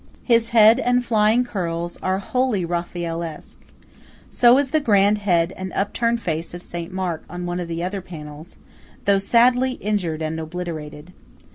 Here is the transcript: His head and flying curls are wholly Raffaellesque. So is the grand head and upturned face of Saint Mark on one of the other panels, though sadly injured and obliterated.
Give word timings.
His 0.23 0.49
head 0.49 0.79
and 0.79 1.05
flying 1.05 1.43
curls 1.43 1.97
are 2.01 2.17
wholly 2.17 2.65
Raffaellesque. 2.65 3.59
So 4.31 4.57
is 4.57 4.71
the 4.71 4.79
grand 4.79 5.19
head 5.19 5.53
and 5.55 5.71
upturned 5.73 6.21
face 6.23 6.55
of 6.55 6.63
Saint 6.63 6.91
Mark 6.91 7.23
on 7.29 7.45
one 7.45 7.59
of 7.59 7.67
the 7.67 7.83
other 7.83 8.01
panels, 8.01 8.57
though 9.05 9.19
sadly 9.19 9.73
injured 9.73 10.23
and 10.23 10.39
obliterated. 10.39 11.13